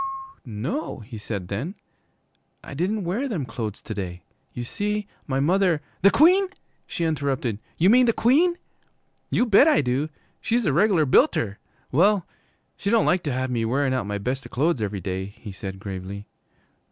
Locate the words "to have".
13.25-13.51